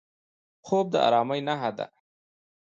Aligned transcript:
خوب 0.65 0.85
د 0.93 0.95
ارامۍ 1.07 1.39
نښه 1.47 1.71
ده 1.77 1.85